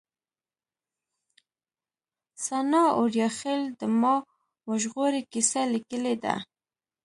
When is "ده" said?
6.23-6.35